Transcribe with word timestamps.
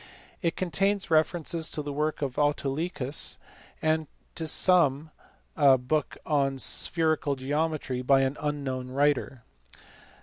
It 0.41 0.55
contains 0.55 1.11
references 1.11 1.69
to 1.69 1.83
the 1.83 1.93
work 1.93 2.23
of 2.23 2.39
Autolycus* 2.39 3.37
and 3.83 4.07
to 4.33 4.47
some 4.47 5.11
book 5.55 6.17
on 6.25 6.57
spherical 6.57 7.35
geometry 7.35 8.01
by 8.01 8.21
an 8.21 8.35
unknown 8.41 8.87
writer. 8.89 9.43